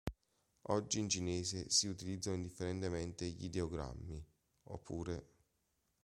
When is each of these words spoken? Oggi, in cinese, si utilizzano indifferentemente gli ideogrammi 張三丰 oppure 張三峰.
Oggi, 0.69 0.97
in 0.97 1.09
cinese, 1.09 1.69
si 1.69 1.87
utilizzano 1.87 2.35
indifferentemente 2.35 3.23
gli 3.27 3.43
ideogrammi 3.43 4.15
張三丰 4.15 4.73
oppure 4.75 5.07
張三峰. 5.13 5.29